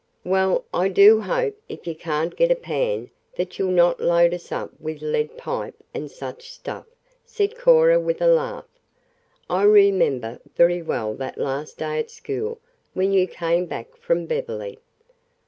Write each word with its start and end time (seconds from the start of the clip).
"Well, 0.23 0.65
I 0.73 0.89
do 0.89 1.21
hope 1.21 1.61
if 1.69 1.85
you 1.85 1.93
can't 1.93 2.35
get 2.35 2.49
a 2.49 2.55
pan 2.55 3.11
that 3.35 3.59
you'll 3.59 3.69
not 3.69 3.99
load 3.99 4.33
us 4.33 4.51
up 4.51 4.71
with 4.79 5.03
lead 5.03 5.37
pipe 5.37 5.75
and 5.93 6.09
such 6.09 6.51
stuff," 6.51 6.87
said 7.23 7.55
Cora 7.55 7.99
with 7.99 8.19
a 8.19 8.25
laugh. 8.25 8.65
"I 9.47 9.61
remember 9.61 10.39
very 10.55 10.81
well 10.81 11.13
that 11.17 11.37
last 11.37 11.77
day 11.77 11.99
at 11.99 12.09
school 12.09 12.57
when 12.95 13.11
you 13.13 13.27
came 13.27 13.67
back 13.67 13.95
from 13.95 14.25
Beverly. 14.25 14.79